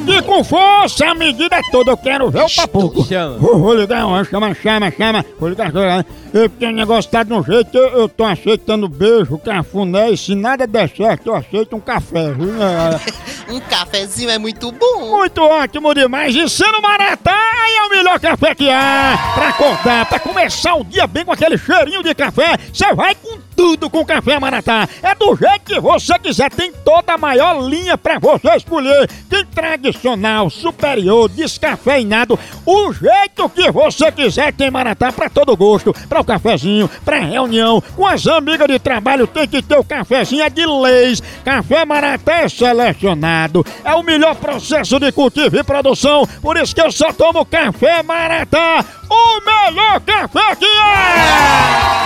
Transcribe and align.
aqui 0.00 0.22
com 0.22 0.42
força, 0.42 1.06
a 1.06 1.14
medida 1.14 1.56
é 1.56 1.62
toda, 1.70 1.92
eu 1.92 1.96
quero 1.96 2.30
ver 2.30 2.42
o 2.42 2.54
papo. 2.54 3.04
Chama. 3.04 3.38
Vou, 3.38 3.58
vou 3.58 3.74
ligar 3.74 4.06
uma, 4.06 4.24
chama, 4.24 4.54
chama, 4.54 4.90
chama. 4.90 5.24
Vou 5.38 5.48
ligar 5.48 5.68
agora. 5.68 6.06
Eu, 6.32 6.48
porque 6.48 6.66
o 6.66 6.72
negócio 6.72 7.10
tá 7.10 7.22
de 7.22 7.32
um 7.32 7.42
jeito, 7.42 7.76
eu, 7.76 7.88
eu 8.00 8.08
tô 8.08 8.24
aceitando 8.24 8.88
beijo, 8.88 9.36
cafuné, 9.38 10.10
e 10.10 10.16
se 10.16 10.34
nada 10.34 10.66
der 10.66 10.88
certo, 10.88 11.26
eu 11.28 11.34
aceito 11.34 11.74
um 11.74 11.80
café, 11.80 12.32
viu? 12.32 12.50
É, 12.62 13.00
Um 13.50 13.58
cafezinho 13.58 14.30
é 14.30 14.38
muito 14.38 14.70
bom. 14.70 15.10
Muito 15.10 15.42
ótimo 15.42 15.92
demais. 15.92 16.34
E 16.36 16.48
sendo 16.48 16.80
Maratá, 16.80 17.36
é 17.76 17.82
o 17.82 17.90
melhor 17.90 18.20
café 18.20 18.54
que 18.54 18.70
há. 18.70 19.18
Pra 19.34 19.48
acordar, 19.48 20.06
pra 20.06 20.20
começar 20.20 20.74
o 20.76 20.84
dia 20.84 21.06
bem 21.08 21.24
com 21.24 21.32
aquele 21.32 21.58
cheirinho 21.58 22.00
de 22.02 22.14
café, 22.14 22.56
você 22.72 22.94
vai 22.94 23.12
com 23.16 23.38
tudo 23.56 23.90
com 23.90 24.04
café 24.06 24.38
Maratá. 24.38 24.88
É 25.02 25.14
do 25.16 25.34
jeito 25.34 25.64
que 25.64 25.80
você 25.80 26.16
quiser, 26.20 26.50
tem 26.50 26.72
toda 26.84 27.14
a 27.14 27.18
maior 27.18 27.60
linha 27.60 27.98
pra 27.98 28.20
você 28.20 28.54
escolher. 28.54 29.10
Tem 29.28 29.44
tradicional, 29.90 30.48
superior, 30.48 31.28
descafeinado, 31.28 32.38
o 32.64 32.92
jeito 32.92 33.48
que 33.48 33.70
você 33.70 34.10
quiser 34.12 34.52
tem 34.52 34.70
Maratá 34.70 35.12
pra 35.12 35.28
todo 35.28 35.56
gosto. 35.56 35.92
Pra 36.08 36.20
o 36.20 36.24
cafezinho, 36.24 36.88
pra 37.04 37.18
reunião, 37.18 37.82
com 37.96 38.06
as 38.06 38.26
amigas 38.26 38.68
de 38.68 38.78
trabalho 38.78 39.26
tem 39.26 39.46
que 39.46 39.62
ter 39.62 39.78
o 39.78 39.84
cafezinho 39.84 40.42
é 40.42 40.50
de 40.50 40.64
leis. 40.64 41.22
Café 41.44 41.84
Maratá 41.84 42.42
é 42.42 42.48
selecionado, 42.48 43.64
é 43.84 43.94
o 43.94 44.02
melhor 44.02 44.34
processo 44.36 44.98
de 44.98 45.10
cultivo 45.12 45.56
e 45.56 45.64
produção, 45.64 46.26
por 46.40 46.56
isso 46.56 46.74
que 46.74 46.80
eu 46.80 46.92
só 46.92 47.12
tomo 47.12 47.44
café 47.44 48.02
Maratá, 48.02 48.84
o 49.08 49.40
melhor 49.44 50.00
café 50.00 50.56
que 50.56 50.66
é! 50.66 51.99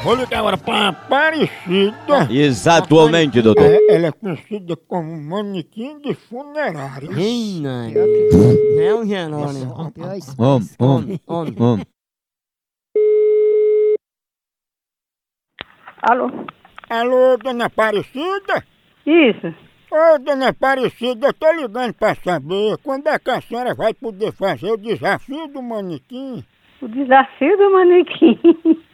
Vou 0.00 0.14
ligar 0.14 0.38
agora 0.38 0.56
pra 0.56 0.88
Aparecida. 0.88 2.28
Exatamente, 2.30 3.42
doutor. 3.42 3.64
É, 3.64 3.96
ela 3.96 4.06
é 4.06 4.12
conhecida 4.12 4.76
como 4.76 5.20
manequim 5.20 5.98
de 5.98 6.14
funerária. 6.14 7.10
Reina. 7.10 7.90
É 7.90 8.94
um 8.94 9.04
Jerônimo. 9.04 9.74
Om, 10.38 10.60
om, 10.78 11.18
Homem. 11.26 11.54
om. 11.58 11.80
Alô? 16.00 16.30
Alô, 16.88 17.36
dona 17.36 17.66
Aparecida? 17.66 18.64
Isso. 19.04 19.52
Ô, 19.90 20.18
dona 20.20 20.50
Aparecida, 20.50 21.26
eu 21.26 21.34
tô 21.34 21.50
ligando 21.52 21.92
pra 21.94 22.14
saber 22.14 22.78
quando 22.84 23.08
é 23.08 23.18
que 23.18 23.30
a 23.30 23.40
senhora 23.40 23.74
vai 23.74 23.92
poder 23.92 24.32
fazer 24.32 24.70
o 24.70 24.76
desafio 24.76 25.48
do 25.48 25.60
manequim? 25.60 26.44
O 26.80 26.86
desafio 26.86 27.56
do 27.56 27.72
manequim. 27.72 28.38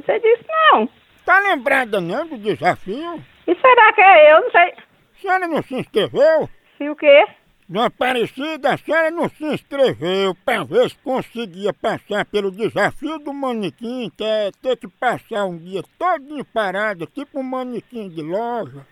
Você 0.00 0.18
disse 0.18 0.44
não. 0.48 0.88
Tá 1.24 1.38
lembrada 1.38 2.00
não 2.00 2.26
do 2.26 2.36
desafio? 2.36 3.22
E 3.46 3.54
será 3.54 3.92
que 3.92 4.00
é 4.00 4.32
eu? 4.32 4.42
Não 4.42 4.50
sei. 4.50 4.72
A 4.72 5.20
senhora 5.20 5.48
não 5.48 5.62
se 5.62 5.74
inscreveu? 5.74 6.48
Se 6.76 6.88
o 6.88 6.96
quê? 6.96 7.26
Dona 7.68 7.86
Aparecida, 7.86 8.74
a 8.74 8.76
senhora 8.76 9.10
não 9.10 9.28
se 9.28 9.44
inscreveu 9.44 10.34
pra 10.44 10.64
ver 10.64 10.90
se 10.90 10.98
conseguia 10.98 11.72
passar 11.72 12.26
pelo 12.26 12.50
desafio 12.50 13.18
do 13.18 13.32
manequim, 13.32 14.10
que 14.14 14.22
é 14.22 14.50
ter 14.60 14.76
que 14.76 14.86
passar 14.86 15.46
um 15.46 15.56
dia 15.56 15.82
todinho 15.98 16.44
parado, 16.44 17.06
tipo 17.06 17.40
um 17.40 17.42
manequim 17.42 18.08
de 18.08 18.20
loja. 18.20 18.86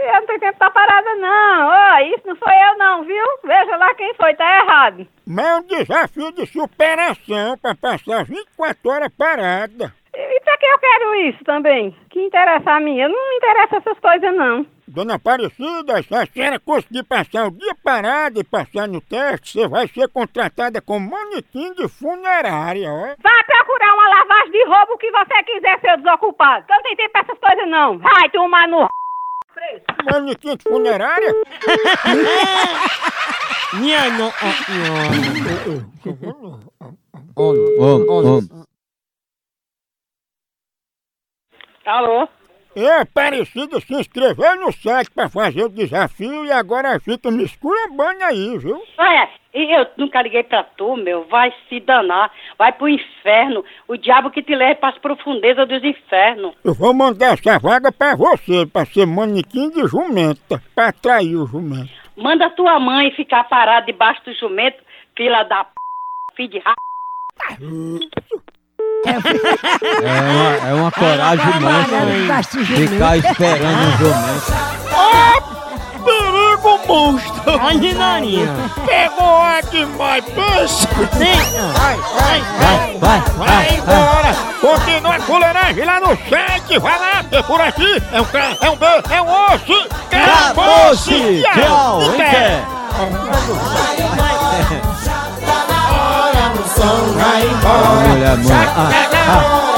Eu 0.00 0.20
não 0.20 0.26
tenho 0.26 0.40
tempo 0.40 0.58
pra 0.58 0.70
parada 0.70 1.14
não. 1.16 1.68
Ó, 1.68 1.98
isso 1.98 2.26
não 2.26 2.36
foi 2.36 2.52
eu 2.52 2.78
não, 2.78 3.04
viu? 3.04 3.24
Veja 3.44 3.76
lá 3.76 3.94
quem 3.94 4.14
foi, 4.14 4.34
tá 4.34 4.58
errado. 4.62 5.06
Mas 5.26 5.46
é 5.46 5.56
um 5.56 5.62
desafio 5.62 6.32
de 6.32 6.46
superação 6.46 7.58
pra 7.58 7.74
passar 7.74 8.24
24 8.24 8.90
horas 8.90 9.12
parada. 9.16 9.92
E 10.14 10.40
pra 10.40 10.58
que 10.58 10.66
eu 10.66 10.78
quero 10.78 11.14
isso 11.28 11.44
também? 11.44 11.94
Que 12.10 12.20
interessa 12.20 12.72
a 12.72 12.80
mim? 12.80 12.98
Eu 12.98 13.08
não 13.08 13.28
me 13.30 13.36
interessa 13.36 13.76
essas 13.76 13.98
coisas 14.00 14.34
não. 14.34 14.66
Dona 14.88 15.14
Aparecida, 15.14 16.02
se 16.02 16.14
a 16.14 16.26
senhora 16.26 16.58
conseguir 16.58 17.04
passar 17.04 17.46
o 17.46 17.52
dia 17.52 17.74
parado 17.84 18.40
e 18.40 18.44
passar 18.44 18.88
no 18.88 19.00
teste, 19.00 19.60
você 19.60 19.68
vai 19.68 19.86
ser 19.86 20.08
contratada 20.08 20.82
como 20.82 21.10
manequim 21.10 21.72
de 21.74 21.88
funerária, 21.88 22.90
ó. 22.90 23.14
Vai 23.22 23.44
procurar 23.44 23.94
uma 23.94 24.08
lavagem 24.08 24.50
de 24.50 24.64
roubo 24.64 24.98
que 24.98 25.12
você 25.12 25.42
quiser, 25.44 25.78
seu 25.80 25.96
desocupado. 25.98 26.64
Eu 26.68 26.74
não 26.74 26.82
tenho 26.82 26.96
tempo 26.96 27.12
pra 27.12 27.20
essas 27.20 27.38
coisas 27.38 27.68
não. 27.68 27.98
Vai 27.98 28.30
tomar 28.30 28.66
no. 28.66 28.88
Manequim 30.04 30.56
de 30.56 30.62
funerária? 30.62 31.32
Minha 33.74 34.10
no... 34.10 34.32
Alô? 41.86 42.28
É, 42.76 43.00
Aparecida 43.00 43.80
se 43.80 43.94
inscreveu 43.94 44.56
no 44.56 44.72
site 44.72 45.10
pra 45.10 45.28
fazer 45.28 45.64
o 45.64 45.68
desafio 45.68 46.44
e 46.44 46.52
agora 46.52 47.00
fica 47.00 47.30
me 47.30 47.44
esculambando 47.44 48.22
aí, 48.22 48.56
viu? 48.58 48.80
Olha, 48.96 49.28
e 49.52 49.76
eu 49.76 49.86
nunca 49.96 50.22
liguei 50.22 50.44
pra 50.44 50.62
tu, 50.62 50.96
meu. 50.96 51.26
Vai 51.28 51.52
se 51.68 51.80
danar. 51.80 52.32
Vai 52.56 52.72
pro 52.72 52.88
inferno. 52.88 53.64
O 53.88 53.96
diabo 53.96 54.30
que 54.30 54.42
te 54.42 54.54
leva 54.54 54.76
pras 54.76 54.98
profundezas 54.98 55.66
dos 55.68 55.82
infernos. 55.82 56.54
Eu 56.64 56.74
vou 56.74 56.94
mandar 56.94 57.34
essa 57.34 57.58
vaga 57.58 57.90
pra 57.90 58.14
você, 58.14 58.64
pra 58.66 58.84
ser 58.86 59.06
manequim 59.06 59.70
de 59.70 59.86
jumenta, 59.88 60.62
pra 60.74 60.88
atrair 60.88 61.34
o 61.36 61.46
jumento. 61.46 61.90
Manda 62.16 62.50
tua 62.50 62.78
mãe 62.78 63.10
ficar 63.12 63.44
parada 63.44 63.86
debaixo 63.86 64.22
do 64.24 64.34
jumento, 64.34 64.78
fila 65.16 65.42
da 65.42 65.64
p... 65.64 65.70
filho 66.36 66.50
de 66.50 66.58
ra... 66.60 66.74
É 69.06 70.20
uma, 70.30 70.68
é 70.68 70.74
uma 70.74 70.90
coragem 70.92 71.60
monstra. 71.60 72.64
Ficar 72.64 73.16
esperando 73.16 73.78
um 73.78 73.98
jumento. 73.98 74.52
Perigo 76.04 76.80
monstro! 76.86 77.60
Ai, 77.60 77.76
Renarinha. 77.76 78.48
Pegou 78.86 79.36
a 79.42 79.60
demais, 79.60 80.24
pensa! 80.24 80.88
Vai, 81.74 81.96
vai, 81.96 82.40
Vai, 82.40 82.98
vai, 82.98 82.98
vai 82.98 83.20
vai, 83.20 83.20
vai. 83.36 83.74
embora! 83.76 84.34
Continua 84.60 85.16
a 85.16 85.20
fuleiragem 85.20 85.84
lá 85.84 86.00
no 86.00 86.08
site, 86.28 86.78
vai 86.78 86.98
lá, 86.98 87.24
que 87.24 87.42
por 87.42 87.60
aqui 87.60 88.02
é 88.12 88.20
um 88.20 88.24
K, 88.24 88.38
é 88.60 88.70
um 88.70 88.76
B, 88.76 88.86
é 89.10 89.22
um 89.22 89.28
osso! 89.28 89.88
Acabou-se! 90.10 91.42
Tchau! 91.54 92.02
Em 92.02 92.08
Em 92.14 92.16
pé. 92.16 92.30
pé. 92.30 92.62
amor. 98.32 98.52
Ah, 98.52 98.76
ah, 98.76 99.08
ah. 99.12 99.69